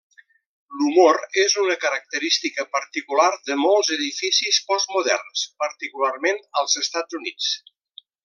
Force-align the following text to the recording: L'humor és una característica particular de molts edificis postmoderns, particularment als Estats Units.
L'humor 0.77 1.17
és 1.41 1.55
una 1.63 1.75
característica 1.83 2.65
particular 2.77 3.27
de 3.51 3.57
molts 3.65 3.93
edificis 3.97 4.59
postmoderns, 4.71 5.45
particularment 5.65 6.41
als 6.63 6.79
Estats 6.87 7.21
Units. 7.21 7.53